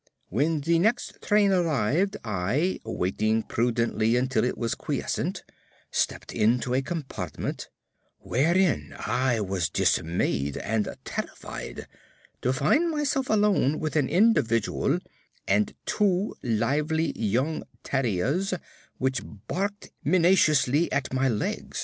[0.29, 5.43] When the next train arrived, I, waiting prudently until it was quiescent,
[5.91, 7.69] stepped into a compartment,
[8.17, 11.85] wherein I was dismayed and terrified
[12.41, 14.97] to find myself alone with an individual
[15.47, 18.55] and two lively young terriers,
[18.97, 21.79] which barked minaciously at my legs.